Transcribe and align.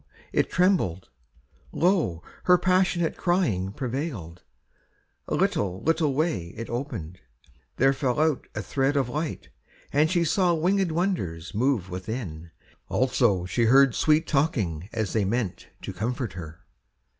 it 0.33 0.49
trembled, 0.49 1.09
lo! 1.71 2.23
her 2.45 2.57
passionate 2.57 3.15
Crying 3.17 3.71
prevailed. 3.71 4.41
A 5.27 5.35
little 5.35 5.83
little 5.83 6.15
way 6.15 6.47
It 6.57 6.71
opened: 6.71 7.19
there 7.77 7.93
fell 7.93 8.19
out 8.19 8.47
a 8.55 8.63
thread 8.63 8.95
of 8.97 9.09
light, 9.09 9.49
And 9.93 10.09
she 10.09 10.23
saw 10.25 10.55
wingèd 10.55 10.91
wonders 10.91 11.53
move 11.53 11.91
within; 11.91 12.49
Also 12.89 13.45
she 13.45 13.65
heard 13.65 13.93
sweet 13.93 14.25
talking 14.25 14.89
as 14.91 15.13
they 15.13 15.23
meant 15.23 15.67
To 15.83 15.93
comfort 15.93 16.33
her. 16.33 16.61